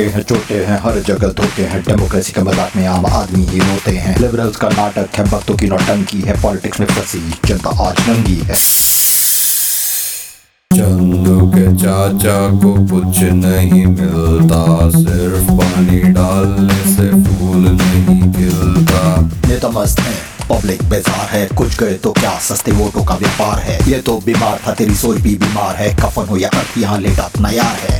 [0.00, 3.58] धक्के हैं चोटे हैं हर जगह धोखे हैं। डेमोक्रेसी के मज़ाक में आम आदमी ही
[3.60, 8.08] रोते हैं। लिबरल्स का नाटक है भक्तों की नौटंकी है पॉलिटिक्स में फंसी जनता आज
[8.08, 8.54] नंगी है।
[10.70, 19.68] चंदू के चाचा को कुछ नहीं मिलता सिर्फ़ पानी डालने से फूल नहीं खिलता। नेता
[19.70, 20.18] मस्त है
[20.50, 23.78] पब्लिक बेजार है कुछ गए तो क्या सस्ते वोटों का व्यापार है?
[23.90, 27.22] ये तो बीमार था तेरी सोच भी बीमार है कफन हो या अर्थ यहाँ लेटा
[27.24, 27.98] अपना यार है।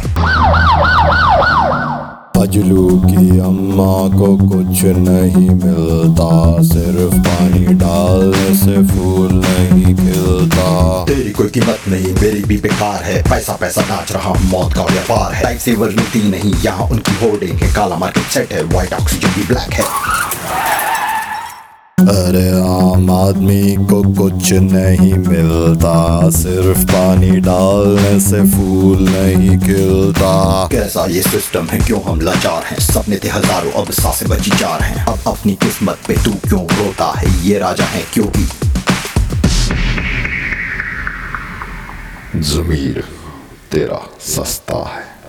[3.40, 11.78] अम्मा को कुछ नहीं मिलता। सिर्फ़ पानी डालने से फूल नहीं खिलता। तेरी कोई कीमत
[11.88, 15.90] नहीं, मेरी भी बेकार है। पैसा पैसा नाच रहा, मौत का व्यापार है। लाइफ सेवर
[15.90, 20.29] नीति नहीं, यहाँ उनकी होर्डिंग है। काला मार्केट सेट है व्हाइट ऑक्सीजन भी ब्लैक है।
[22.00, 30.32] अरे आम आदमी को कुछ नहीं मिलता सिर्फ़ पानी डालने से फूल नहीं खिलता।
[30.72, 31.78] कैसा ये सिस्टम है?
[31.78, 32.78] क्यों हम लाचार हैं?
[32.78, 37.12] सपने थे हज़ारों अब साँसें बची चार हैं। अब अपनी किस्मत पे तू क्यों रोता
[37.18, 37.28] है?
[37.46, 38.48] ये राजा है क्योंकि
[42.40, 43.04] जमीर
[43.72, 45.19] तेरा सस्ता है।